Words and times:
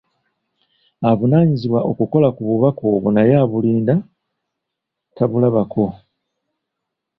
Avunaanyizibwa 1.09 1.79
okukola 1.91 2.27
ku 2.35 2.41
bubaka 2.49 2.81
obwo 2.93 3.07
naye 3.15 3.33
obubaka 3.35 3.45
abulinda 3.47 3.95
tabulabako. 5.15 5.85